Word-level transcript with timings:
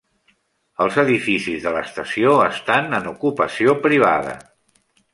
Els 0.85 0.97
edificis 1.03 1.67
de 1.69 1.75
l'estació 1.77 2.33
estan 2.49 2.93
en 3.01 3.13
ocupació 3.15 3.81
privada. 3.89 4.39